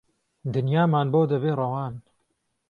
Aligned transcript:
دنیامان 0.53 1.07
بۆ 1.13 1.21
دهبێ 1.31 1.51
ڕەوان 1.59 1.93